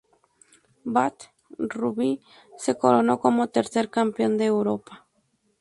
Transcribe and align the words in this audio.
Bath 0.83 1.25
Rugby 1.59 2.23
se 2.57 2.75
coronó 2.75 3.19
como 3.19 3.49
tercer 3.49 3.91
Campeón 3.91 4.39
de 4.39 4.45
Europa. 4.45 5.05